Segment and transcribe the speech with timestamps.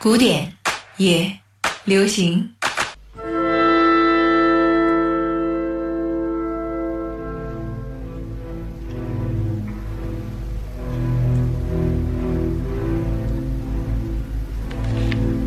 [0.00, 0.48] 古典
[0.96, 1.28] 也
[1.84, 2.48] 流行。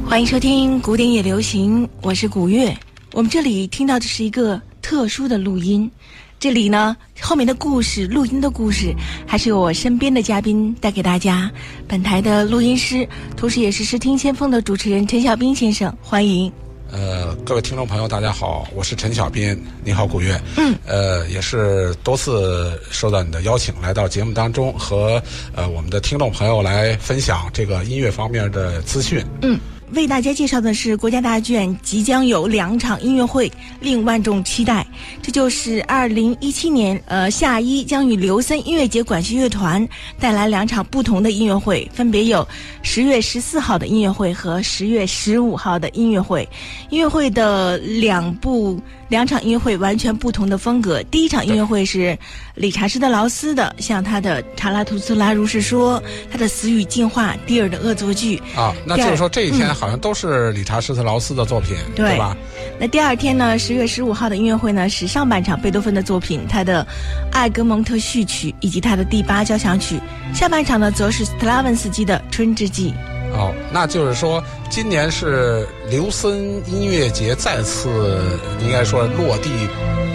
[0.05, 2.77] 欢迎收听《古典也流行》，我是古月。
[3.13, 4.61] 我们这里听到的是一个
[4.91, 5.89] 特殊的录音，
[6.37, 8.93] 这里呢后面的故事，录音的故事，
[9.25, 11.49] 还是由我身边的嘉宾带给大家。
[11.87, 16.51] 本台的录音师，同时也是视听先锋的主持人陈小斌先生，欢迎。
[16.91, 20.37] 呃，各位听众朋友，大家好，我是陈小斌，你好，古月。
[20.57, 20.75] 嗯。
[20.85, 25.23] 呃，也是多次受到你的邀请，来到节目当中，和
[25.55, 29.25] 呃我们的听众朋友来分享这个音乐方面的资讯。
[29.41, 29.57] 嗯。
[29.93, 34.85] 为大家介绍的是国家大剧院即将有两场音乐会，令万众期待。
[35.21, 39.85] 这就是二零一七年，呃，夏一将与刘森音乐节管弦乐团
[40.19, 42.47] 带来两场不同的音乐会，分别有
[42.81, 46.47] 十月十四号的音乐会和十月十五号的音乐会。
[46.89, 48.79] 音乐会的两部。
[49.09, 51.03] 两场音乐会完全不同的风格。
[51.11, 52.17] 第一场音乐会是
[52.55, 58.41] 理查施特劳斯的，像他的《查拉图斯拉如是说》，他的《死与进化》，蒂尔的恶作剧。
[58.55, 62.35] 啊，那就是说这一天好像都是理查施特劳斯的作品，对吧？
[62.79, 63.57] 那第二天呢？
[63.57, 66.83] 十月十五号的音乐会呢，是上半场贝多芬的作品，他的
[67.31, 69.97] 《艾格蒙特序曲》以及他的第八交响曲；
[70.33, 72.91] 下半场呢，则是斯特拉文斯基的《春之祭》。
[73.33, 78.21] 哦，那就是说，今年是刘森音乐节再次
[78.59, 79.49] 应该说落地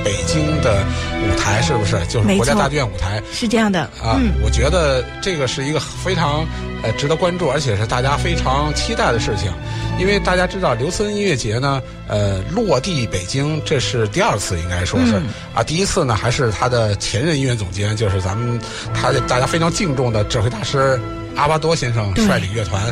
[0.04, 0.84] 北京的
[1.24, 1.98] 舞台，是不是？
[2.06, 4.20] 就是国家大剧院舞台，是这样的啊。
[4.44, 6.46] 我觉得这个是一个非常
[6.82, 9.50] 呃值得关注，而且是大家非常期待的事情。
[9.98, 15.14] 因为大家知道，刘森音乐节呢，呃，落地北京这是第二次，应该说是
[15.54, 15.62] 啊。
[15.62, 18.60] 第一次呢，还是他的前任音乐总监，就是咱们
[18.92, 21.00] 他大家非常敬重的指挥大师。
[21.36, 22.82] 阿巴多先生率领乐团，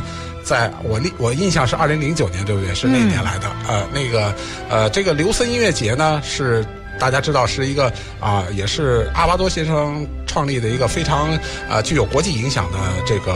[0.42, 2.74] 在我印我印象是二零零九年，对不对？
[2.74, 3.50] 是那年来的。
[3.66, 4.34] 呃，那个
[4.68, 6.64] 呃，这个刘森音乐节呢，是
[6.98, 11.30] 大家知道是一个啊，也是阿巴多先生创立的一个非常
[11.68, 13.34] 啊具有国际影响的这个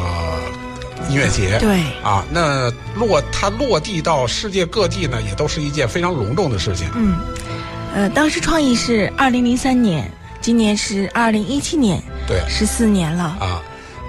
[1.08, 1.58] 音乐节。
[1.58, 1.80] 对。
[2.02, 6.86] 啊，那落它落地到世界各地呢，也都是一件非常隆重的事情。
[6.94, 7.16] 嗯。
[7.94, 10.10] 呃，当时创意是二零零三年，
[10.42, 13.25] 今年是二零一七年，对，十四年了。
[13.40, 13.62] 啊。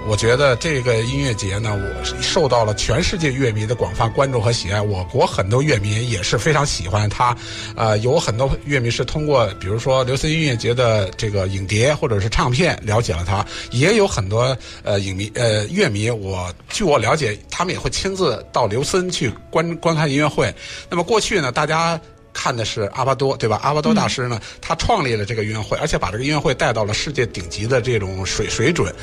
[0.08, 4.80] 我觉得这个音乐节呢，我受到了全世界乐迷的广泛关注和喜爱。
[4.80, 7.36] 我国很多乐迷也是非常喜欢它，
[7.76, 20.52] 呃，有很多乐迷是通过比如说刘森音乐节的这个影碟或者是唱片了解了它，也有很多呃影迷呃乐迷，我据我了解，他们也会亲自到刘森去观观看音乐会。
[20.88, 22.00] 那么过去呢，大家。
[22.32, 23.58] 看的是阿巴多，对吧？
[23.62, 28.94] 阿巴多大师呢，他创立了这个音乐会，而且把这个音乐会带到了世界顶级的这种水水准，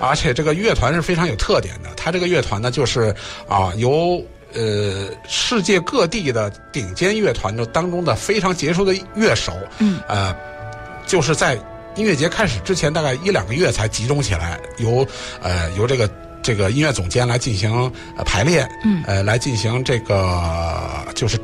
[0.00, 1.90] 而且这个乐团是非常有特点的。
[1.96, 3.14] 他这个乐团呢，就是
[3.48, 4.24] 啊，由
[4.54, 10.34] 呃世界各地的顶尖乐团的当中的非常杰出的乐手，嗯，呃，
[11.06, 11.58] 就是在
[11.96, 15.06] 音乐节开始之前大概一两个月才集中起来，由
[15.42, 16.08] 呃由这个
[16.42, 17.92] 这个音乐总监来进行
[18.24, 21.36] 排练，嗯，呃，来进行这个就是。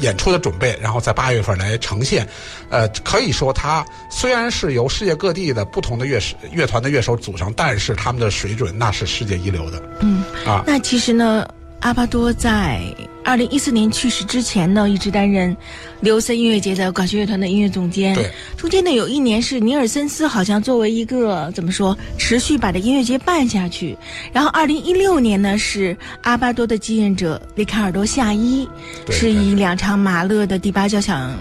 [0.00, 2.26] 演出的准备，然后在八月份来呈现，
[2.70, 9.82] 呃，可以说它虽然是由世界各地的不同的乐手、乐团的乐手组成，但是他们的水准那是世界一流的。
[10.00, 11.46] 嗯啊，那其实呢。
[11.80, 12.82] 阿巴多在
[13.24, 15.56] 二零一四年去世之前呢，一直担任
[16.00, 18.14] 刘森音乐节的管弦乐团的音乐总监。
[18.14, 23.96] 对，中间呢有一年是尼尔森斯好像作为一个怎么说，持续把这音乐节办下去。
[24.32, 28.68] 然后二零一六年呢是阿巴多的继任者里卡尔多夏伊，
[29.10, 31.34] 是以两场马勒的第八交响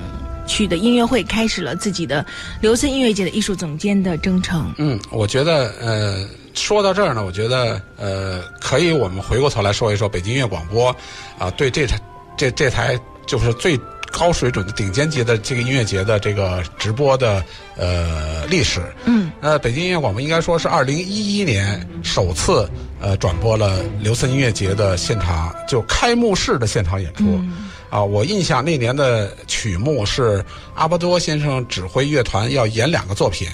[0.47, 2.25] 曲的音乐会开始了自己的
[2.61, 4.73] 刘森音乐节的艺术总监的征程。
[4.77, 6.25] 嗯，我觉得呃。
[6.53, 10.95] 说到这儿呢，我觉得呃，可以我们回过头来说一说北京音乐广播，
[11.37, 11.99] 啊，对这台
[12.37, 13.79] 这这台就是最
[14.11, 17.43] 高水准的顶尖级的这个音乐节的这个直播的
[17.75, 18.81] 呃历史。
[19.05, 19.31] 嗯。
[19.41, 27.23] 呃，北京音乐广播应该说是二零一一年首次呃转播了刘森音乐节的现场，就开幕式的现场演出。
[27.25, 27.69] 嗯。
[27.89, 30.43] 啊，我印象那年的曲目是
[30.75, 33.47] 阿巴多先生指挥乐团要演两个作品，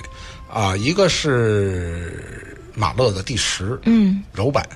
[0.52, 2.42] 啊，一个是。
[2.76, 4.68] 马勒的第十，嗯，柔版，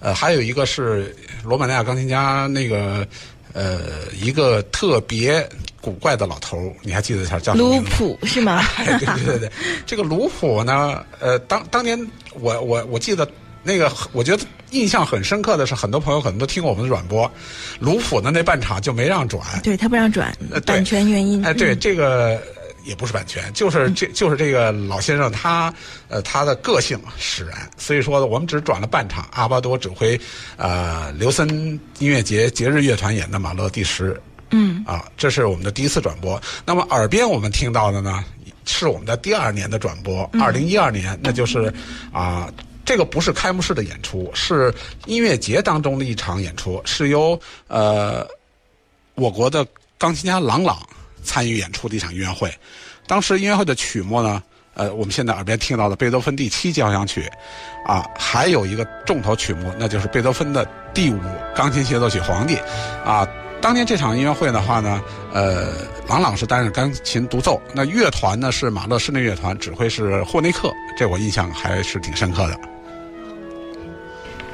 [0.00, 3.06] 呃，还有一个是罗马尼亚钢琴家那个，
[3.52, 3.80] 呃，
[4.20, 5.46] 一个特别
[5.80, 8.62] 古怪的老头你还记得他叫卢普是吗？
[8.84, 9.52] 对对对对，
[9.86, 11.98] 这个卢普呢，呃，当当年
[12.32, 13.28] 我我我记得
[13.62, 17.30] 那个，我觉得印象很深刻的是，很多朋友可能都听过我们的转播，
[17.78, 20.36] 卢普的那半场就没让转，对他不让转，
[20.66, 21.44] 版权原因。
[21.44, 22.42] 哎，对这个。
[22.84, 25.72] 也不是版权，就是这就是这个老先生他
[26.08, 30.20] 呃他的个性使然，所以说我们只转了半场，阿巴多指挥
[30.56, 31.48] 呃刘森
[31.98, 34.20] 音乐节节日乐团演的马勒第十，
[34.50, 36.40] 嗯啊，这是我们的第一次转播。
[36.64, 38.24] 那么耳边我们听到的呢，
[38.64, 41.72] 是我们的第二年的转播，二零一二年，那就是
[42.12, 42.52] 啊。
[42.86, 44.70] 这个不是开幕式的演出，是
[45.06, 48.28] 音乐节当中的一场演出，是由呃
[49.14, 49.66] 我国的
[49.96, 50.86] 钢琴家郎朗
[51.24, 52.52] 参与演出的一场音乐会。
[53.06, 54.42] 当时音乐会的曲目呢，
[54.74, 57.28] 呃，我们现在耳边听到的贝多芬第七交响曲，
[57.84, 61.18] 啊，还有一个重头曲目，那就是贝多芬的第五
[61.56, 62.54] 钢琴协奏曲《皇帝》，
[63.04, 63.26] 啊。
[63.60, 65.72] 当年这场音乐会的话呢，呃，
[66.06, 72.60] 郎朗是担任钢琴独奏，那乐团呢是马勒室内乐团，指挥是霍内克，这我印象还是挺深刻的。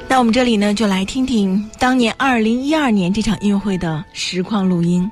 [0.07, 5.11] 那我们这里呢，就来听听当年二零一二年这场音乐会的实况录音。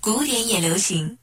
[0.00, 1.16] 古典也流行。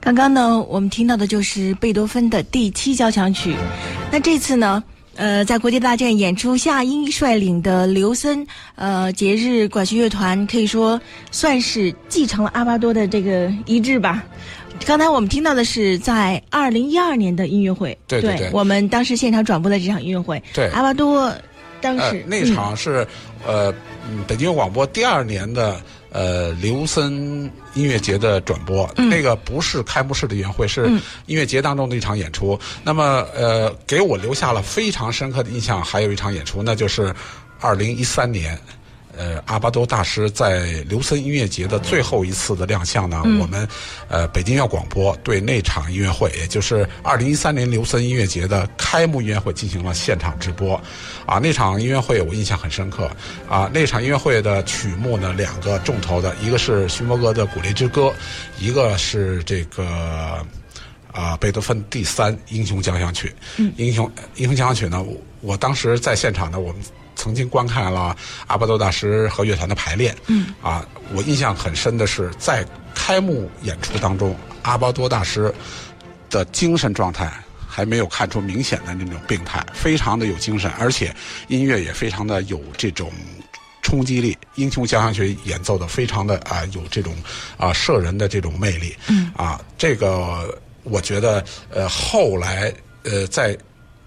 [0.00, 3.56] 刚刚呢，我们听到的就是贝多芬的第七交响曲。
[4.12, 4.84] 那这次呢，
[5.16, 11.00] 呃，在国际大战演出夏英率领的刘森呃节日管弦乐团，可以说
[11.30, 14.22] 算是继承了阿巴多的这个遗志吧。
[14.84, 21.32] 刚才我们听到的是在二零一二年的音乐会，对对对我们当时现场转播的这场音乐会，对阿巴多
[21.80, 23.06] 当呃时、，那场是、
[23.46, 23.72] 呃
[24.06, 25.80] 嗯北京广播第二年的
[26.14, 27.12] 呃刘森
[27.74, 30.86] 音乐节的转播，那个不是开幕式的音乐会，是
[31.26, 32.58] 音乐节当中的一场演出。
[32.84, 37.12] 那么呃，给我留下了非常深刻的印象，还有一场演出，那就是
[37.60, 38.56] 二零一三年。
[39.16, 43.66] 呃，阿巴多大师在刘森音乐节的最后一次的亮相呢，我们
[44.08, 50.80] 呃北京音乐广播对那场音乐会，也就是二零一三年刘森音乐节的开幕音乐会进行了现场直播，
[51.26, 53.10] 啊，那场音乐会我印象很深刻，
[53.48, 58.02] 啊，那场音乐会的曲目呢两个重头的，一个是勋伯格的《古雷之歌》，
[58.58, 60.44] 一个是这个。
[61.14, 63.32] 啊，贝多芬第三英雄交响曲，
[63.76, 66.82] 英雄英雄交响曲呢，我我当时在现场呢，我们
[67.16, 68.16] 曾经观看了
[68.46, 75.52] 阿巴多大师和乐团的排练，嗯，啊，我印象很深的是在开幕演出当中，阿巴多大师
[76.28, 77.32] 的精神状态
[77.66, 81.14] 还没有看出明显的那种病态，非常的有精神，而且
[81.48, 83.10] 音乐也非常的有这种
[83.82, 84.36] 冲击力。
[84.56, 87.14] 英雄交响曲演奏的非常的啊、有这种
[87.56, 88.94] 啊、摄人的这种魅力。
[89.08, 92.72] 嗯啊，这个我觉得呃后来
[93.04, 93.56] 呃在。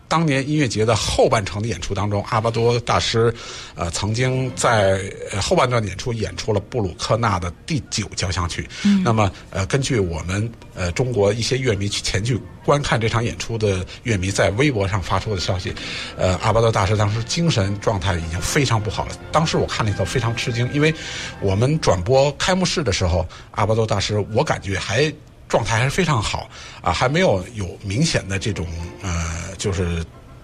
[0.07, 3.33] 当年音乐节的后半程的演出当中，阿巴多大师，
[3.75, 8.67] 呃，曾经在呃后半段演出演出了布鲁克纳的第九交响曲。
[8.85, 15.73] 嗯、那么，呃，根据我们呃中国一些乐迷去前去观看这场演出的乐迷在微博上发出的消息，
[16.17, 19.11] 呃，阿巴多大师当时精神状态已经非常不好了。
[19.31, 20.93] 当时我看了以后非常吃惊，因为
[21.41, 25.13] 我们转播开幕式的时候，阿巴多大师我感觉还。
[25.47, 26.49] 状态还是非常好
[26.81, 28.67] 啊，还没有有明显的这种
[29.01, 30.03] 呃，就是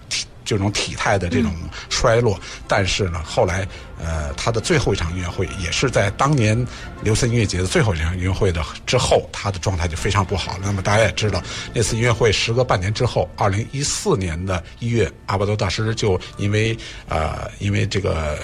[0.10, 1.54] 体这种体态的这种
[1.90, 2.40] 衰落。
[2.68, 3.68] 但是呢，后来
[4.00, 6.66] 呃，他的最后一场音乐会也是在当年
[7.02, 10.60] 刘森音乐节的最后一场音乐会的之后，他的状态就非常不好了。
[10.64, 11.42] 那么大家也知道，
[11.74, 16.78] 那次音乐会时隔半年之后，二零一四年的一月，阿巴多大师就因为
[17.10, 18.40] 呃，因为这个。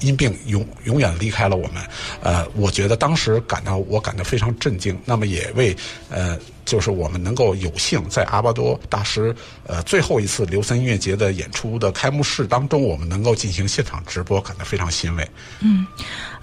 [0.00, 1.82] 因病永永远离开了我们，
[2.22, 5.76] 呃，我觉得当时感到我感到非常震惊，那么也为
[6.10, 9.34] 呃，就是我们能够有幸在阿巴多大师
[9.66, 15.28] 呃最后一次刘森音乐节的演出的开幕式当中，我们能够进行现场直播，感到非常欣慰。
[15.60, 15.86] 嗯，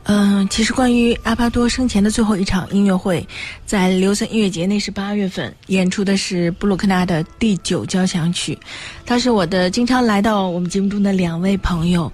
[0.04, 3.26] 嗯，其实关于阿巴多生前的最后一场音乐会，
[3.66, 8.58] 在刘森音乐节，那是八月份演出的是布鲁克纳的第九交响曲。
[9.06, 12.12] 他是我的经常来到我们节目中的两位朋友，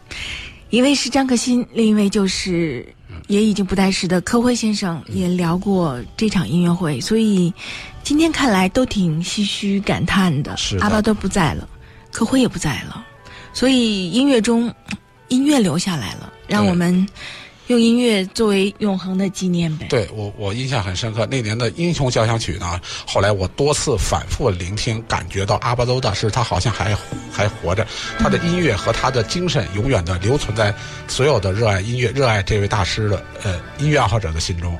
[0.69, 2.87] 一位是张克新，另一位就是
[3.27, 7.51] 也已经不在世的柯辉先生，也聊过这场音乐会，所以
[8.03, 10.55] 今天看来都挺唏嘘感叹的。
[10.57, 11.67] 是的阿巴都不在了，
[12.11, 13.03] 柯辉也不在了，
[13.51, 14.71] 所以音乐中
[15.29, 17.07] 音乐留下来了，让我们
[17.69, 19.85] 用音乐作为永恒的纪念呗。
[19.91, 21.27] 对我，我印象很深刻。
[21.27, 26.97] 那年的英雄交响曲呢，后来我多次反复聆听，感觉到阿巴多大师他好像还
[27.31, 27.85] 还活着，
[28.17, 30.73] 他的音乐和他的精神永远的留存在
[31.07, 34.75] 所有的热爱音乐、热爱这位大师的呃音乐爱好者的心中。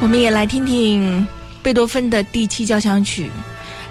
[0.00, 1.28] 我们也来听听
[1.62, 3.30] 贝多芬的第七交响曲。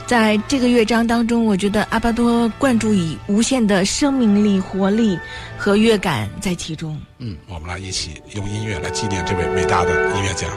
[0.07, 5.17] 在这个乐章当中，我觉得阿巴多灌注以无限的生命力、活力
[5.57, 6.99] 和乐感在其中。
[7.17, 10.47] 嗯，我们来一起用音乐来纪念这位伟大的音乐家。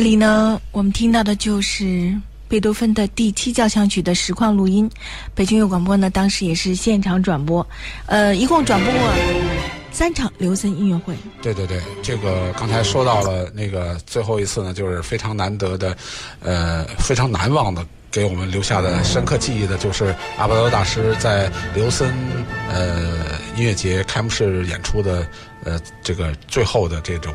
[0.00, 2.10] 这里呢，我们听到的就是
[2.48, 4.90] 贝多芬的第七交响曲的实况录音。
[5.34, 7.64] 北京乐广播呢，当时也是现场转播，
[8.06, 9.12] 呃，一共转播过
[9.92, 11.14] 三场刘森音乐会。
[11.42, 15.94] 对对对，这个刚才说到了那个最后一次呢，就是非常难得的，
[16.40, 17.84] 呃，非常难忘的。
[18.10, 22.12] 给我们留下的深刻记忆的，就是阿巴多大师在刘森
[22.68, 25.24] 呃音乐节开幕式演出的
[25.64, 27.34] 呃这个最后的这种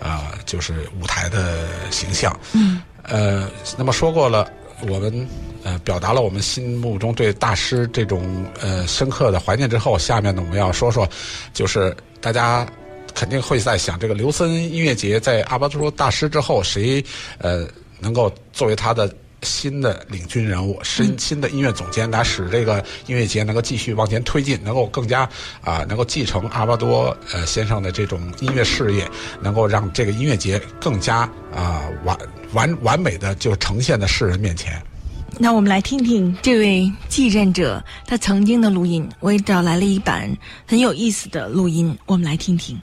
[0.00, 2.38] 啊，就是舞台的形象。
[2.52, 2.82] 嗯。
[3.02, 4.50] 呃，那么说过了，
[4.88, 5.28] 我们
[5.62, 11.08] 呃表达了我们心目中对大师这种呃深刻的怀念之后，下面呢我们要说说，
[11.52, 12.66] 就是大家
[13.14, 17.04] 肯定会在想，这个刘森音乐节在阿巴多大师之后，谁
[17.38, 17.68] 呃
[18.00, 19.14] 能够作为他的。
[19.44, 25.28] 新的领军人物，新新的音乐总监，来使这个音乐节能够继续往前推进，能够更加
[25.60, 29.08] 啊，能够继承阿巴多呃先生的这种音乐事业，
[29.40, 31.18] 能够让这个音乐节更加
[31.54, 32.18] 啊完
[32.54, 34.82] 完完美的就呈现在世人面前。
[35.36, 40.34] 那我们来听听这位继任者他曾经的录音，我也找来了一版
[40.66, 42.80] 很有意思的录音，我们来听听。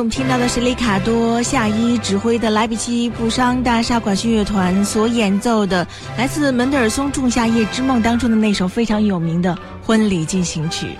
[0.00, 5.86] 我们听到的是里卡多夏伊指挥的莱比锡布商大厦管弦乐团所演奏的
[6.16, 10.96] 来自门德尔松《仲夏夜之梦》当中的那首非常有名的婚礼进行曲。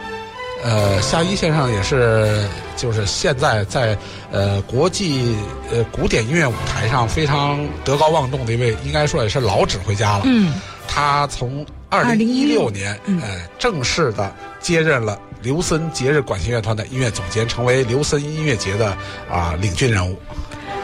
[0.62, 3.96] 呃，夏伊先生也是，就是现在在
[4.30, 5.34] 呃国际
[5.72, 10.24] 呃古典音乐舞台上非常德高望重的一位，应该说也是老指挥家了。
[10.26, 10.52] 嗯，
[10.86, 15.18] 他从二零一六年呃正式的接任了。
[15.42, 18.96] 刘森节日管弦乐团的音乐总监，成为刘森音乐节的
[19.30, 20.16] 啊领军人物。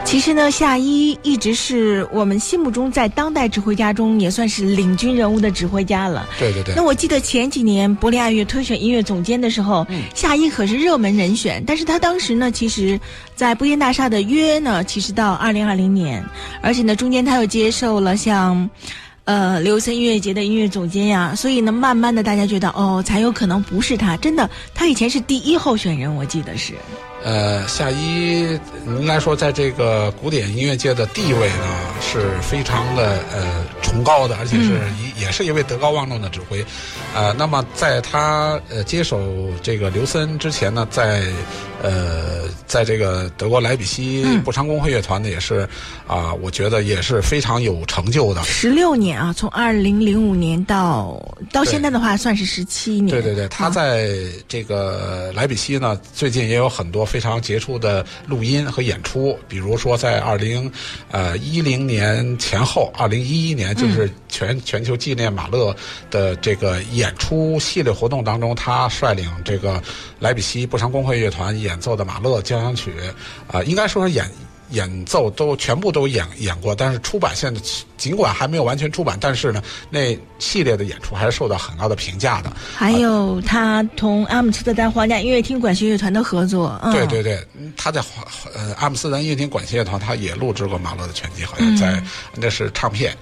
[0.05, 6.29] 其实呢，夏一一直是我们心目中在当代指挥家中也算是领军人物的指挥家了。
[6.39, 6.75] 对对对。
[6.77, 11.63] 那我记得前几年柏林爱乐推选音乐总监的时候，夏一可是热门人选。
[11.67, 12.99] 但是他当时呢，其实，
[13.35, 16.25] 在布彦大厦的约呢，其实到二零二零年，
[16.63, 18.71] 而且呢，中间他又接受了像。
[19.27, 26.75] 呃，刘森音乐节的音乐总监呀，所以呢，慢慢的大家觉得哦，才有可能不是他，真的，他以前是第一候选人，我记得是。
[27.25, 31.65] 呃，夏一应该说在这个古典音乐界的地位呢
[32.01, 36.65] 是非常的呃崇高的，而且是一也是一位德高望重的指挥。
[37.15, 39.19] 呃，那么在他呃接手
[39.63, 41.25] 这个刘森之前呢，在
[41.83, 45.69] 呃在这个德国莱比锡布商工会乐团呢，也是
[46.07, 48.43] 啊，我觉得也是非常有成就的。
[48.45, 53.09] 十六年啊，从二零零五年到到现在的话，算是十七年。
[53.09, 54.11] 对对对，他在
[54.47, 57.06] 这个莱比锡呢，最近也有很多。
[57.07, 60.71] 非常杰出的录音和演出，比如说在二零
[61.11, 65.75] 呃一零年前后，二零一一年就是全全球纪念马勒
[66.11, 69.83] 的这个演出系列活动当中，他率领这个
[70.19, 72.93] 莱比锡布商工会乐团演奏的马勒交响曲，
[73.47, 74.29] 啊，应该说是演。
[74.71, 77.61] 演奏都全部都演演过，但是出版现在
[77.97, 82.53] 尽管还没有完全出版，但是呢，那系列的演出还是受到很高的评价的。
[82.75, 86.81] 还有他同阿姆斯特丹皇家音乐厅管弦乐团的合作。
[86.93, 87.39] 对对对，
[87.77, 88.03] 他在
[88.55, 92.03] 呃阿姆斯特丹音乐厅管弦乐团，他也录制过马勒的全集，好像在
[92.35, 93.17] 那是唱片。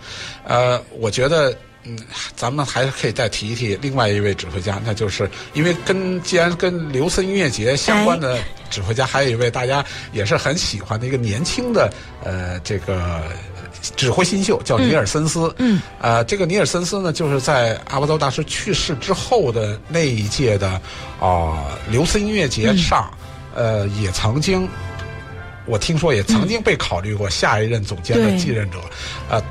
[0.44, 1.56] 呃，我觉得。
[1.86, 1.98] 嗯，
[2.34, 8.38] 咱们还是可以再提一提另外一位指挥家，那就是因为跟既然跟刘森音乐节相关的
[8.70, 11.92] 指挥家，还有一位大家也是很喜欢的一个年轻的
[12.24, 13.22] 呃这个
[13.96, 15.54] 指挥新秀，叫尼尔森斯。
[15.58, 20.80] 嗯，呃，这个尼尔森斯呢，就是在阿巴多大师去世之后的那一届的
[21.20, 23.12] 啊刘森音乐节上，
[23.54, 24.66] 呃，也曾经
[25.66, 28.78] 我听说也曾经被考虑过下一任总监的继任者，
[29.28, 29.42] 呃。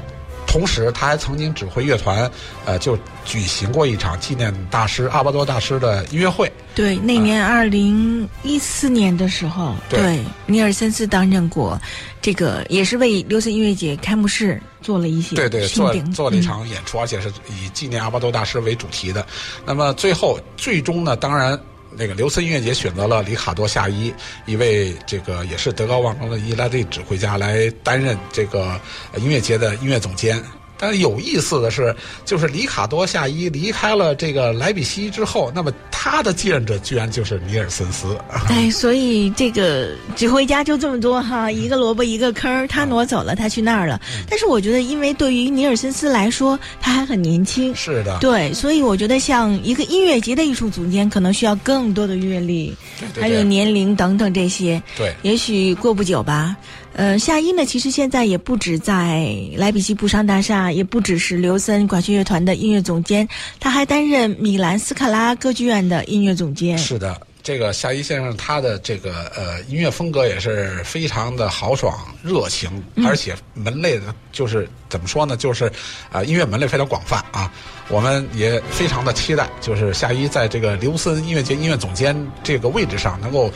[0.53, 2.29] 同时，他还曾经指挥乐团，
[2.63, 6.51] 呃，就举行过一场纪念大师阿巴多大师的音乐会。
[6.75, 11.81] 对，那年二零一四年的时候，对尼尔森斯担任过
[12.21, 19.25] 这个，也是为刘森音乐节开幕式做了一些对对做做了一场演出，而且是以纪念阿巴多大师为主题的。
[19.65, 21.59] 那么最后最终呢，当然。
[21.97, 24.13] 那个刘森音乐节选择了里卡多夏伊，
[24.45, 28.79] 一位这个也是德高望重的意大利指挥家来担任这个
[29.17, 30.43] 音乐节的音乐总监。
[30.77, 38.17] 但有意思的是，就是里卡多夏伊离开了这个莱比锡之后，那么他的继任者居然就是尼尔森斯。
[38.49, 44.01] 哎，所以这个指挥家就这么多哈，一个萝卜一个坑，他挪走了，他去那儿了。
[44.29, 47.73] 但是我觉得，因为对于尼尔森斯来说，他还很年轻。
[47.73, 48.17] 是的。
[48.19, 52.75] 对，所以我觉得像一个音乐节的艺术总监，可能需要更多的阅历，
[53.19, 54.81] 还有年龄等等这些。
[54.97, 55.13] 对。
[55.21, 56.55] 也许过不久吧。
[56.95, 63.27] 呃，夏伊呢，其实现在也不止在莱比锡布商大厦，也不只是刘森管弦乐团的音乐总监，
[63.59, 66.77] 他还担任米兰斯卡拉歌剧院的音乐总监。
[66.77, 72.69] 是的，这个夏伊先生他的这个呃音乐风格也是非常的豪爽、热情，
[73.03, 75.71] 而且门类的就是怎么说呢，就是
[76.11, 77.51] 啊音乐门类非常广泛啊。
[77.89, 83.51] 我们也非常的期待，就是夏伊在这个刘森音乐节音乐总监这个位置上能够。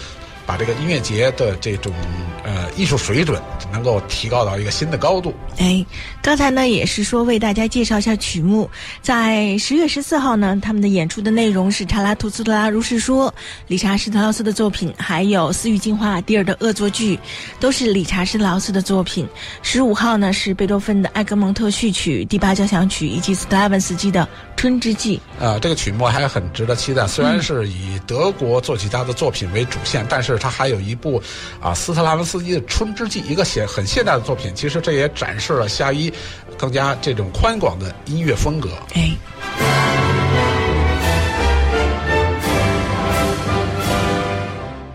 [0.47, 1.93] 把这个音乐节的这种
[2.43, 3.39] 呃艺术水准
[3.71, 5.33] 能够提高到一个新的高度。
[5.57, 5.85] 哎，
[6.21, 8.69] 刚才呢也是说为大家介绍一下曲目，
[9.01, 13.33] 在十月十四号呢，他们的演出的内容是查拉图斯特拉如是说，
[13.67, 17.19] 理查施特劳斯的作品，还有私欲进化第二的恶作剧，
[17.59, 19.27] 都是理查施特劳斯的作品。
[19.61, 25.19] 十五号呢是贝多芬的埃格蒙特序曲第八交响曲，以及斯特拉文斯基的春之祭。
[25.41, 30.36] 啊，这个曲目还很值得期待，虽然是以德国作曲家的作品为主线，但是。
[30.37, 31.21] 他还有一部
[31.61, 34.51] 啊，斯特拉文斯基的《春之祭》，一个现很现代的作品。
[34.55, 36.11] 其实这也展示了夏伊
[36.57, 38.69] 更加这种宽广的音乐风格。
[38.93, 39.11] 哎。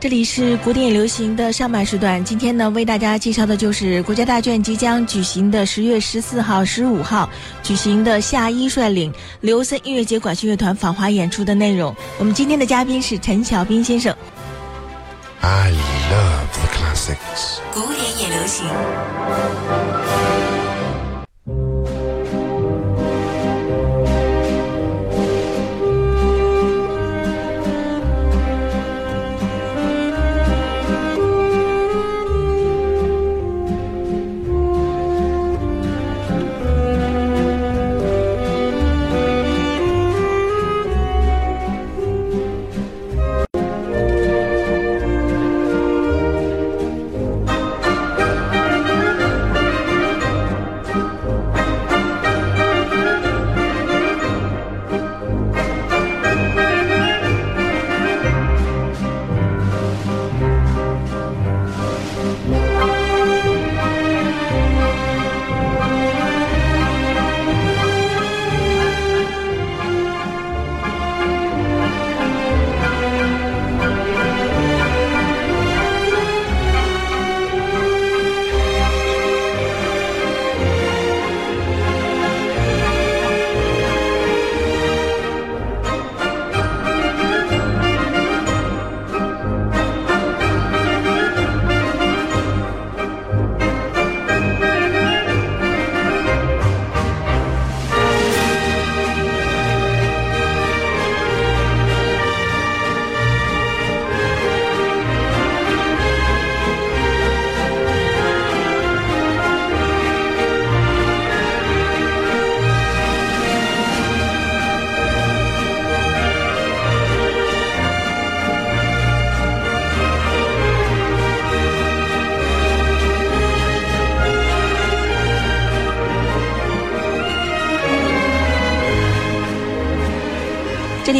[0.01, 7.31] 这里是古典流行的上半时段，今天呢为大家介绍的就是国家大剧院即将举行的十月十四号、十五号
[7.63, 11.95] 举行的夏一率领刘森音乐节管弦乐团访华演出的内容。
[12.19, 14.13] 我们今天的嘉宾是陈小斌先生。
[15.45, 15.71] I
[16.13, 17.59] love the classics.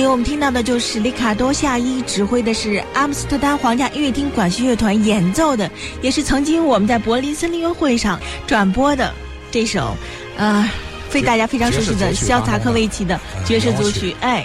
[0.03, 9.15] 里我们听到的就是里卡多夏伊指挥的是阿姆斯特丹皇家音乐厅管弦乐团演奏的，也是曾经我们在柏林森林音乐会上转播的
[9.53, 9.97] 这首，
[10.37, 10.69] 呃，
[11.09, 14.17] 非大家非常熟悉的肖斯塔科维奇的爵士组曲。
[14.21, 14.45] 哎，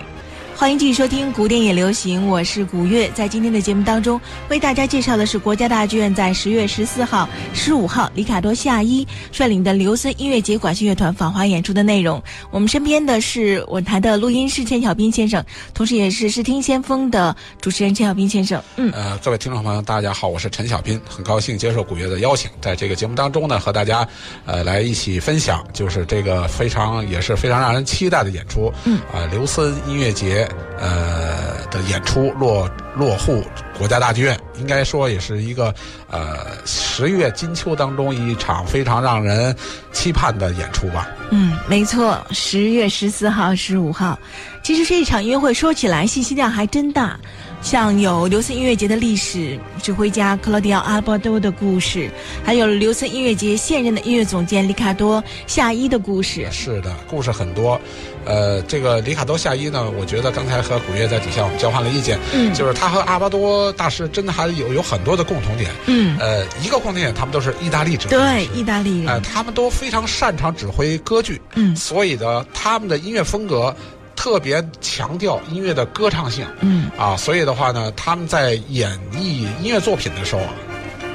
[0.58, 3.08] 欢迎继续收听古典也流行，我是古月。
[3.14, 12.20] 在今天的节目当中，为大家介绍的是国家大剧院在十月十四号、十五号，里卡多夏伊率领的刘森音乐节管弦乐团访华演出的内容。
[12.50, 18.60] 我们身边的是我台的录音师钱小斌先生，同时也是视听先锋的主持人陈小斌先生。
[18.78, 24.08] 嗯，呃，各位听众朋友，大家好，我是陈小斌，很高兴接受古月的邀请，在这个节目当中呢，和大家
[24.48, 28.74] 呃来一起分享，就是这个非常也是非常让人期待的演出。
[28.86, 30.47] 嗯，啊，刘森音乐节。
[30.80, 33.44] 呃的演出落落户
[33.78, 35.74] 国家大剧院，应该说也是一个
[36.10, 39.56] 呃十月金秋当中一场非常让人
[39.92, 41.08] 期盼的演出吧。
[41.30, 44.18] 嗯，没错，十月十四号、十五号，
[44.64, 47.20] 其实这一场音乐会说起来信息量还真大。
[47.62, 52.10] 像有流森音乐节的历史，指挥家克罗迪奥·阿波多的故事，
[52.44, 56.48] 还有流森音乐节现任的音乐总监里卡多·夏伊的故事。
[56.52, 57.80] 是的，故事很多。
[58.26, 65.72] 呃，这个里卡多·夏伊呢，我觉得刚才和古月在底下我们交换了意见，嗯，就是他和阿巴多大师真的还有有很多的共同点。
[65.88, 73.76] 嗯，呃，一个共同点，他们都是意大利指挥，对，意大利人，呃，他们都非常擅长指挥歌剧，嗯，所以呢，他们的音乐风格。
[74.18, 80.42] 特别强调音乐的歌唱性，嗯啊，所以的话呢，他们在演绎音乐作品的时候，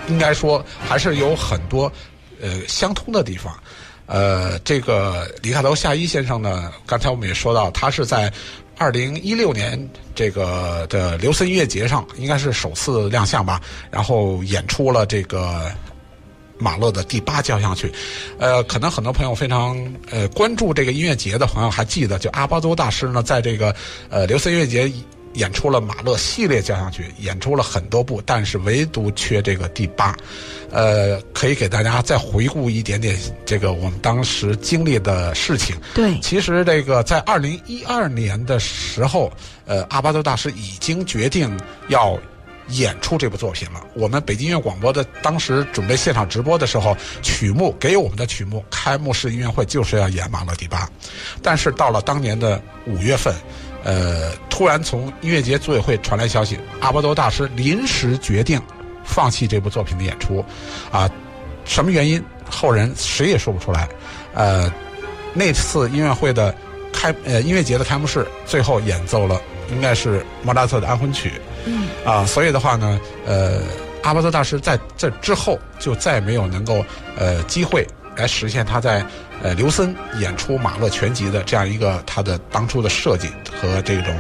[0.08, 1.92] 应该说还是有很多
[2.40, 3.52] 呃相通的地方。
[4.06, 8.32] 呃，这个李卡多夏伊先生呢，刚才我们也说到，他是在
[8.78, 9.78] 二零一六年
[10.14, 13.60] 这个的刘森音乐节上，应该是首次亮相吧，
[13.90, 15.70] 然后演出了这个。
[16.62, 17.92] 马勒的第八交响曲，
[18.38, 19.76] 呃，可能很多朋友非常
[20.10, 23.74] 呃关注这个音乐节的朋友还记得，就阿巴多大师呢，在这个
[24.08, 24.90] 呃刘森音乐节
[25.34, 30.16] 演出了马勒系列交响曲，演出了很多部，但是唯独缺这个第八。
[30.70, 35.76] 呃，可以给大家再回顾一点点这个我们当时经历的事情。
[35.94, 39.30] 对，其实这个在二零一二年的时候，
[39.66, 42.18] 呃，阿巴多大师已经决定要。
[42.72, 43.82] 演出这部作品了。
[43.94, 50.88] 我们北京音乐广播的当时准备现场直播的时候，曲目给我们的曲目，开幕式音乐会就是要演马勒第八。
[51.42, 53.34] 但是到了当年的五月份，
[53.84, 58.60] 呃，突然从音乐节组委会传来消息，阿波多大师临时决定
[59.04, 60.44] 放弃这部作品的演出。
[60.90, 61.10] 啊，
[61.64, 62.22] 什么原因？
[62.50, 63.88] 后人谁也说不出来。
[64.34, 64.70] 呃，
[65.32, 66.54] 那次音乐会的
[66.92, 71.32] 开呃音乐节的开幕式，最后演奏了应该是莫扎特的安魂曲。
[71.64, 71.88] 嗯。
[72.04, 73.60] 啊，所以的话呢，呃，
[74.02, 76.84] 阿巴多大师在这之后就再没有能够
[77.16, 79.04] 呃机会来实现他在
[79.42, 83.28] 呃刘森演出马勒全集的这样一个他的当初的设计
[83.60, 84.14] 和这种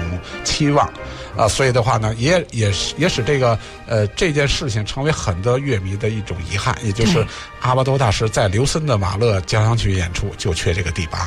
[0.44, 0.88] 期望。
[1.36, 7.26] 啊，所以的话呢，也也也使这个呃这件事情成为很多乐迷的一种遗憾，也就是
[7.60, 11.20] 阿巴多大师在刘森的马勒交响曲演出就缺这个第八。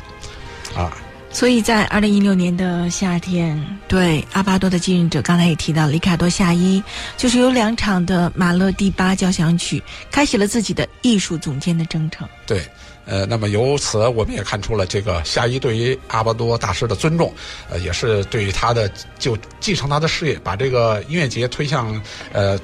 [0.79, 0.95] 啊。
[1.35, 6.81] 所以在二零一六年的夏天，对阿巴多的继任者，刚才也提到，里卡多夏伊
[7.17, 12.25] 就是有两场的马勒第八交响曲，开启了自己的艺术总监的征程。
[12.47, 12.65] 对，
[13.03, 17.33] 呃，那么由此我们也看出了这个夏伊对于阿巴多大师的尊重，
[17.69, 22.57] 呃，也是对于他的就继承他的事业，把这个音乐节推向呃。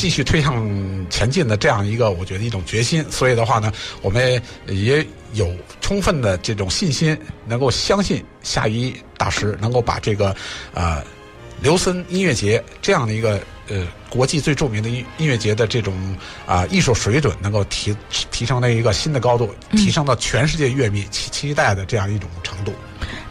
[0.00, 0.66] 继续推向
[1.10, 3.04] 前进的这样一个，我觉得一种决心。
[3.10, 10.34] 所以的话呢，我们也有充分的这种信心，能够相信夏一大师能够把这个，
[10.72, 11.04] 呃，
[11.60, 17.94] 刘森音乐节这样的一个呃国际最著名的音音乐节的这种啊艺术水准，能够提
[18.30, 22.72] 提升到一个新的高度，提升到全世界乐迷期期待的这样一种程度。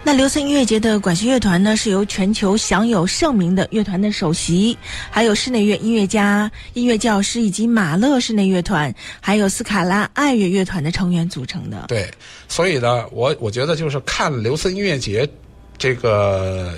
[0.02, 4.76] 那刘森音乐节的管弦乐团呢，是由全球享有盛名的乐团的首席，
[5.12, 11.86] 还有室内乐音乐家、音乐教师以及马勒室内乐团，还有斯卡拉爱乐乐团的成员组成的。
[11.90, 12.10] 对，
[12.48, 15.30] 所以呢，我我觉得就是看刘森音乐节
[15.78, 16.74] 这个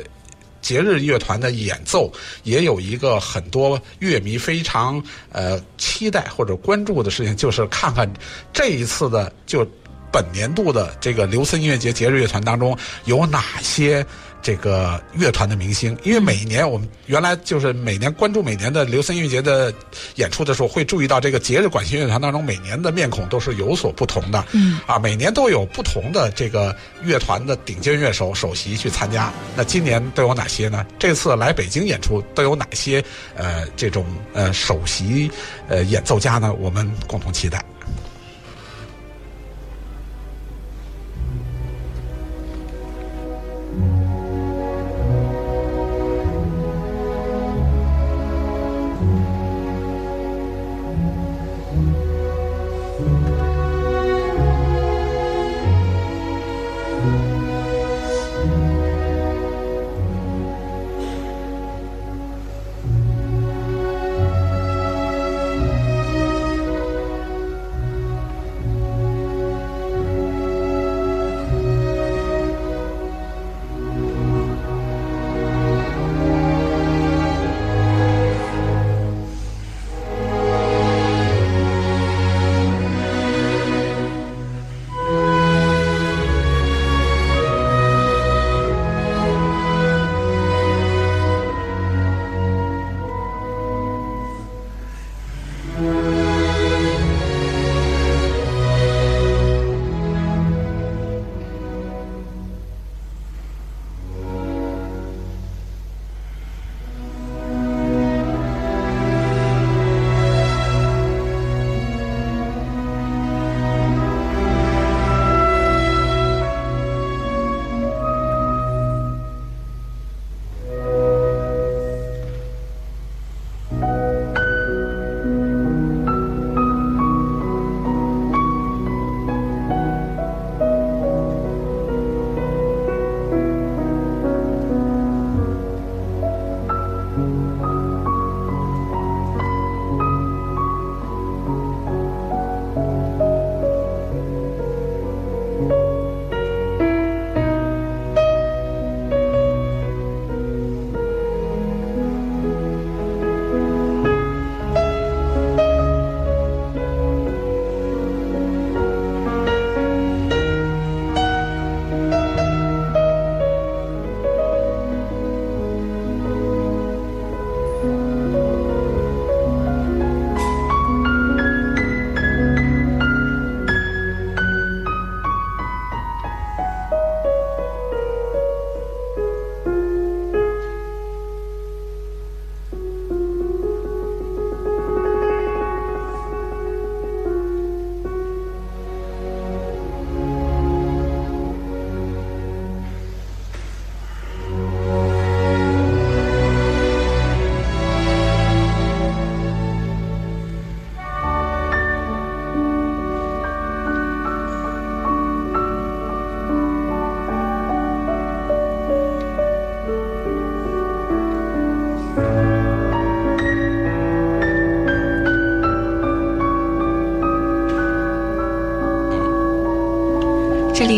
[0.62, 2.12] 节日乐团的演奏，
[2.44, 8.12] 也有一个很多乐迷非常呃期待或者关注的事情，就是看看
[8.52, 9.66] 这一次的就。
[10.12, 14.06] 本年度的这个刘森音乐节节日乐团当中有哪些
[14.41, 15.95] 这个乐团的明星？
[16.04, 19.71] 因为每一年我们原来就是每年关注每年的刘森音乐节的
[20.15, 24.43] 演出的时候，会注意到这个节日管弦乐团当中每年的面孔都是有所不同的。
[24.54, 29.32] 嗯，啊，每年都有不同的这个乐团的顶尖乐手首席去参加。
[29.56, 30.84] 那今年都有哪些呢？
[30.97, 33.04] 这次来北京演出都有哪些
[33.36, 35.30] 呃这种呃首席
[35.67, 36.52] 呃演奏家呢？
[36.54, 37.63] 我们共同期待。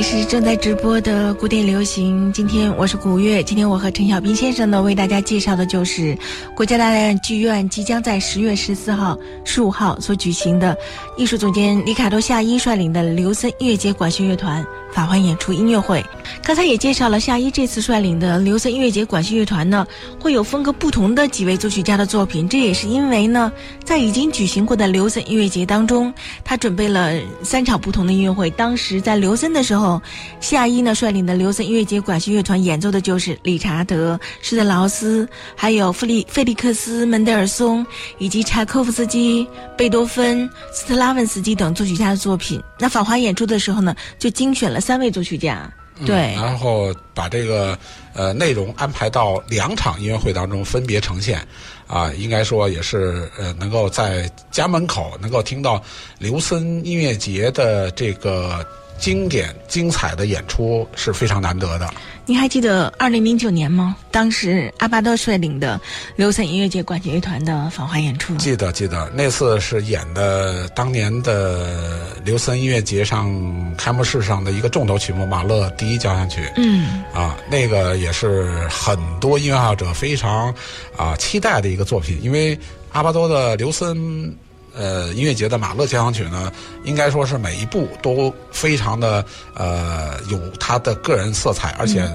[0.03, 2.31] 是正在直播的古典流行。
[2.33, 6.15] 今天我是古月，今天我和陈小兵先生呢为大家介绍的就是
[6.53, 10.77] 国家大剧院即将在十月十四号、十五号所举行的
[11.17, 14.63] 艺术总监里卡多夏伊率领的刘森音乐节管弦乐团
[14.93, 16.03] 法环演出音乐会。
[16.43, 19.85] 刚才也介绍了夏伊这次率领的刘森音乐节管弦乐团呢，
[20.19, 22.47] 会有风格不同的几位作曲家的作品。
[22.47, 23.51] 这也是因为呢，
[23.83, 28.49] 在已经举行过的刘森音乐节当中，他准备了三场不同的音乐会。
[28.51, 30.01] 当时在刘森的时候，
[30.39, 37.85] 夏伊呢率领的刘森音乐节管弦乐团演奏的就是理查德、施特劳斯，还有弗利费利克斯、门德尔松
[38.17, 42.61] 以及柴可夫斯基、贝多芬、斯特拉文斯基等作曲家的作品。
[42.77, 45.71] 那法华演出的时候呢，就精选了三位作曲家。
[46.07, 47.77] 对，然后把这个
[48.15, 51.39] 呃内容安排到两场音乐会当中分别呈现，
[51.85, 55.81] 啊，应该说也是呃能够在家门口能够听到
[56.17, 58.65] 刘森音乐节的这个
[58.99, 61.93] 经典精彩的演出是非常难得的。
[62.25, 63.97] 你还记得二零零九年吗？
[64.09, 65.79] 当时阿巴多率领的
[66.15, 68.33] 刘森音乐节管弦乐团的访华演出。
[68.37, 73.29] 记得记得，那次是演的当年的刘森音乐节上
[73.75, 76.49] 开幕式上的一个重头曲目——马勒第一交响曲。
[76.55, 80.53] 嗯，啊，那个也是很多音乐爱好者非常
[80.95, 82.57] 啊期待的一个作品，因为
[82.93, 84.33] 阿巴多的刘森。
[84.75, 86.51] 呃，音乐节的马勒交响曲呢，
[86.83, 92.09] 应该说是每一部都非常的呃有他的个人色彩，而且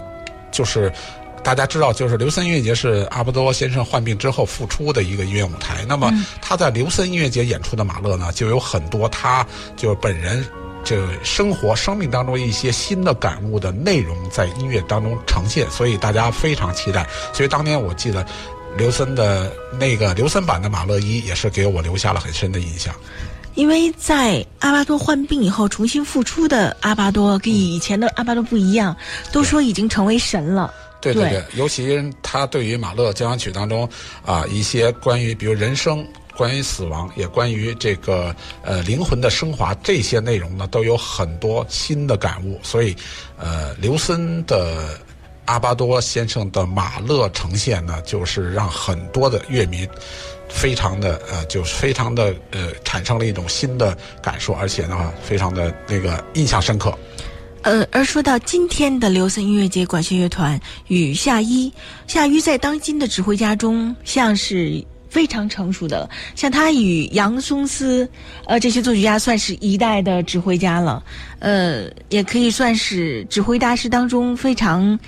[0.51, 0.93] 就是
[1.45, 5.85] 大家知道，就是刘森音乐节是阿波多先生患病之后复出的一个音乐舞台。
[5.87, 9.47] 那么他在刘森音乐节演出的马勒呢，就有很多他
[9.77, 10.45] 就本人
[10.83, 17.07] 就生活生命当中一些新的感悟的内容在音乐当中呈现，所以大家非常期待。
[17.33, 18.27] 所以当年我记得。
[18.77, 22.95] 刘森的那个刘森版的马勒一也是给我留下了很深的印象，
[23.55, 28.97] 因为在阿巴多患病以后重新复出的阿巴多跟以前的阿巴多不一样，
[29.33, 30.73] 都说已经成为神了。
[31.01, 33.89] 对对对，尤其他对于马勒交响曲当中
[34.25, 36.07] 啊一些关于比如人生、
[36.37, 42.61] 关于死亡，也关于这个呃灵魂的升华这些内容呢，都有很多新的感悟。
[42.63, 42.95] 所以，
[43.39, 44.99] 呃，刘森的。
[45.49, 49.89] 阿巴多先生的马勒呈现呢，就是让很多的乐迷
[50.47, 56.97] 非常的呃，就是非常的呃，产生了一种新的感受，而且呢，非常的那个印象深刻。
[57.63, 61.73] 呃，而说到今天的刘森音乐节管弦乐团与夏一，
[62.07, 68.07] 夏一在当今的指挥家中像是非常成熟的，像他与杨松斯，
[68.45, 71.03] 呃，这些作曲家算是一代的指挥家了，
[71.39, 74.99] 呃，也可以算是指挥大师当中非常。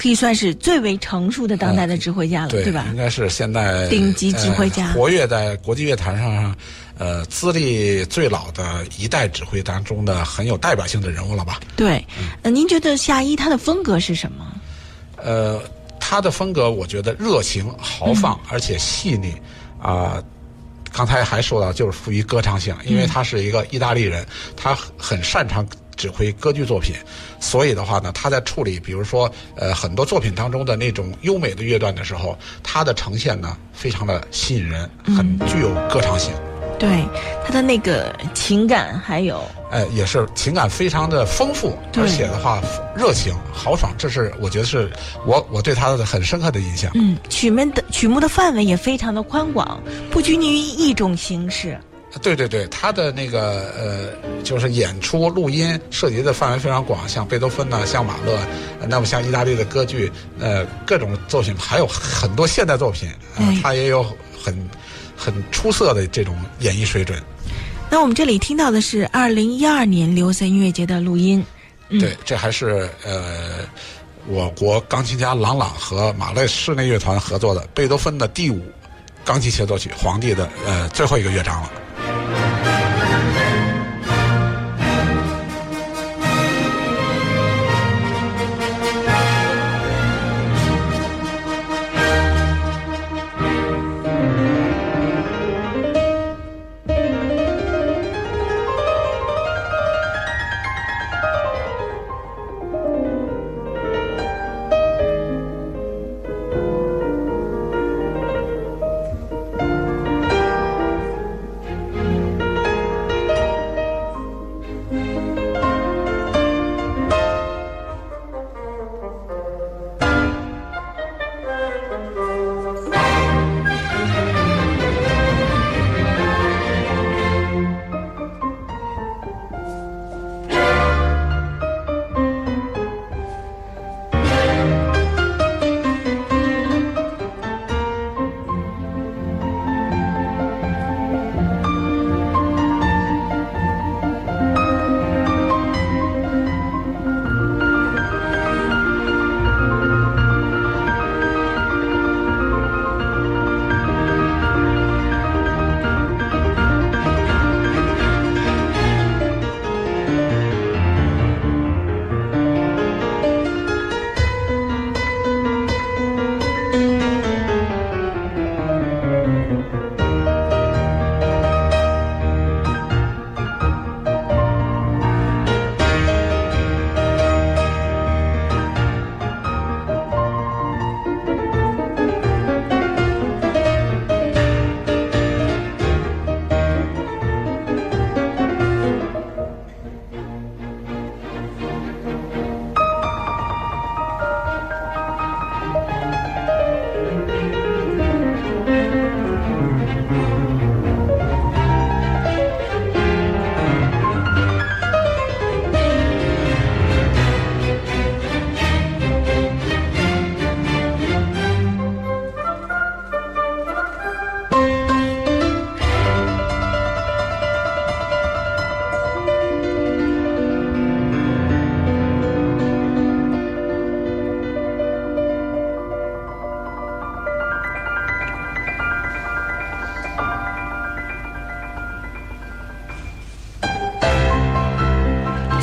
[0.00, 2.86] 可以算是最为成熟的当代的指挥家了，对吧？
[2.88, 6.56] 应该是现在顶级指挥家，活跃在国际乐坛上，
[6.96, 11.60] 呃，资历最老的一代指挥当中的很有代表性的人物了吧？
[11.76, 12.02] 对，
[12.40, 14.50] 呃，您觉得夏一他的风格是什么？
[15.22, 15.60] 呃，
[16.00, 19.34] 他的风格我觉得热情豪放，而且细腻
[19.78, 20.22] 啊。
[20.90, 24.26] 刚才还说到，就是富于歌唱性，因为他是一个意大利人，
[24.56, 25.64] 他很擅长。
[26.00, 26.94] 指挥歌剧作品，
[27.38, 36.32] 所以的话呢，他在处理比如说呃很多作品当中的那种优美的乐段的时候，他的呈现呢非常的吸引人，很具有歌唱性。
[36.78, 37.04] 对
[37.44, 42.62] 他的那个情感还有，哎，也是情感非常的丰富，而且的话
[42.96, 44.90] 热情豪爽，这是我觉得是
[45.26, 46.90] 我我对他的很深刻的印象。
[46.94, 49.78] 嗯，曲目的曲目的范围也非常的宽广，
[50.10, 51.78] 不拘泥于一种形式。
[52.22, 58.36] 对对对，他的那个呃，就是演出录音涉及的范围非常广，像贝多芬呢，像马勒，
[58.88, 63.08] 那么像意大利的歌剧，呃，各种作品，还有很多现代作品，
[63.62, 64.02] 他也有
[64.42, 64.68] 很
[65.16, 67.16] 很出色的这种演绎水准。
[67.88, 71.44] 那我们这里听到的是二零一二年刘森音乐节的录音。
[71.88, 73.58] 对，这还是呃，
[74.26, 78.60] 我国钢琴家郎朗和马勒室内乐团合作的贝多芬的第五
[79.24, 81.70] 钢琴协奏曲《皇帝》的呃最后一个乐章了。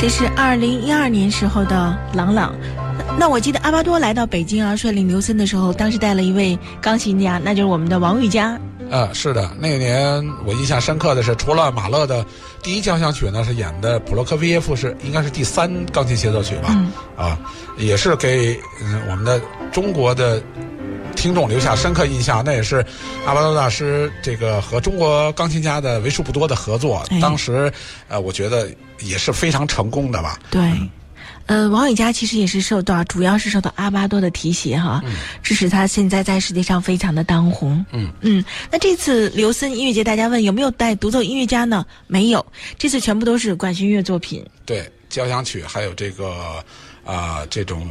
[0.08, 2.56] 这是二零一二年时候的朗朗。
[3.20, 8.58] 那我记得阿巴多来到北京啊，率领刘森的时候，当时带了一位钢琴家，那就是我们的王玉佳。
[8.90, 12.26] 呃，是的，那年我印象深刻的是，除了马勒的
[12.64, 16.74] 第一交响曲呢，是演的普罗科菲耶夫是应该是第三钢琴协奏曲吧？
[17.18, 17.38] 啊，
[17.76, 19.42] 也是给嗯我们的
[19.74, 20.42] 中国的
[21.18, 22.42] 听众留下深刻印象。
[22.46, 22.78] 那也是
[23.26, 27.04] 阿巴多大师这个和中国钢琴家的为数不多的合作。
[27.20, 27.70] 当时
[28.08, 28.70] 呃，我觉得
[29.02, 30.40] 也是非常成功的吧？
[30.50, 30.62] 对。
[31.48, 35.02] 呃，王伟佳其实也是受到，主要是受到阿巴多的提携哈，
[35.42, 37.86] 致使他现在在世界上非常的当红。
[37.94, 41.86] 嗯嗯，那这次刘森音乐节，大家问有没有带独奏音乐家呢？
[42.06, 42.46] 没有，
[42.78, 44.46] 这次全部都是管弦乐作品。
[44.66, 46.62] 对，交响曲还有这个
[47.06, 47.88] 啊这种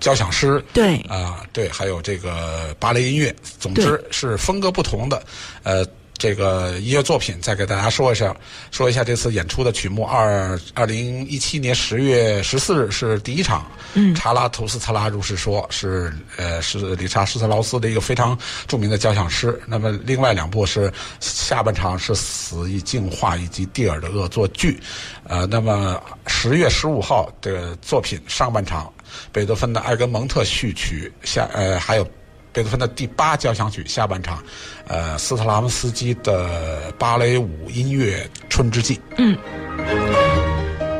[0.00, 0.64] 交响诗。
[0.72, 5.22] 对啊对，还有这个芭蕾音乐，总之是风格不同的，
[5.62, 5.86] 呃。
[6.20, 8.36] 这个音乐作品，再给大家说一下，
[8.70, 10.04] 说一下这次演出的曲目。
[10.04, 19.58] 二二零一七年十月十四日是第一场，嗯，查拉图斯特拉如是说，是呃是理查施特劳斯的一个非常著名的交响诗。
[19.64, 24.78] 那么另外两部是下半场是死意净化以及蒂尔的恶作剧，
[25.24, 28.92] 呃，那么十月十五号的作品上半场，
[29.32, 32.06] 贝多芬的埃格蒙特序曲下呃还有。
[32.52, 34.42] 贝多芬的第八交响曲下半场，
[34.88, 38.96] 呃，斯特拉文斯基的芭蕾舞音乐《春之祭》。
[39.18, 39.38] 嗯，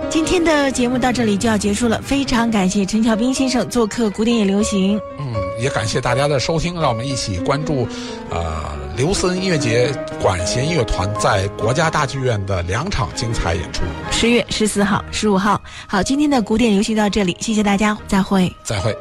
[0.08, 4.96] 今天的节目到这里就要结束了，非常感谢陈小兵先生做客《古典也流行》。
[5.18, 7.86] 嗯，也感谢大家的收听，让我们一起关注，
[8.30, 8.64] 呃，
[8.96, 13.82] 刘森音乐节管弦乐团在国家大剧院的两场精彩演出。
[14.10, 15.60] 十月十四号、十五号。
[15.86, 18.50] 好，今天的《古典流行》到这里，谢谢大家，再会。
[18.64, 18.96] 再会。